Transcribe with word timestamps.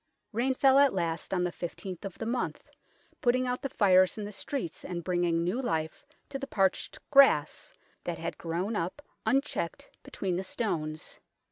Rain 0.31 0.55
fell 0.55 0.79
at 0.79 0.93
last 0.93 1.31
on 1.31 1.43
the 1.43 1.51
I5th 1.51 2.05
of 2.05 2.17
the 2.17 2.25
month, 2.25 2.67
putting 3.21 3.45
out 3.45 3.61
the 3.61 3.69
fires 3.69 4.17
in 4.17 4.25
the 4.25 4.31
streets 4.31 4.83
and 4.83 5.03
bringing 5.03 5.43
new 5.43 5.61
life 5.61 6.07
to 6.29 6.39
the 6.39 6.47
parched 6.47 6.97
grass 7.11 7.71
that 8.03 8.17
had 8.17 8.35
grown 8.39 8.75
up 8.75 9.03
un 9.27 9.41
checked 9.41 9.91
between 10.01 10.37
the 10.37 10.43
stones. 10.43 11.19